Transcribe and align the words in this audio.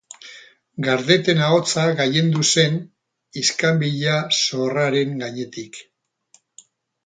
Gardeten 0.85 1.43
ahotsa 1.47 1.83
gailendu 1.99 2.47
zen 2.57 2.81
iskanbila 3.43 4.17
sorraren 4.41 5.17
gainetik. 5.23 5.83